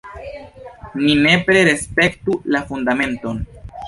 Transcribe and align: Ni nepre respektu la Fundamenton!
Ni 1.01 1.13
nepre 1.25 1.63
respektu 1.67 2.39
la 2.57 2.63
Fundamenton! 2.71 3.45